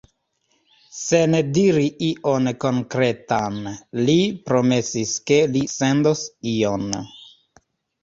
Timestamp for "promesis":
4.51-5.15